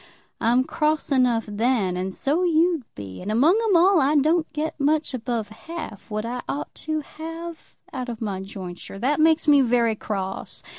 [0.39, 3.21] I'm cross enough then, and so you'd be.
[3.21, 7.75] And, among 'em all, I don't get much above half what I ought to have
[7.93, 8.97] out of my jointure.
[8.97, 10.63] That makes me very cross.